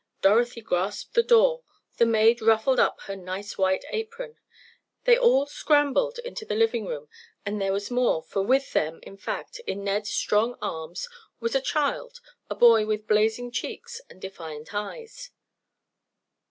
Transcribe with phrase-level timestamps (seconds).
[0.23, 1.61] Dorothy grasped the door.
[1.97, 4.39] The maid ruffled up her nice white apron!
[5.03, 7.07] They all scrambled into the living room
[7.45, 11.07] and there was more, for with them, in fact, in Ned's strong arms,
[11.39, 12.19] was a child,
[12.49, 15.29] a boy with blazing cheeks and defiant eyes.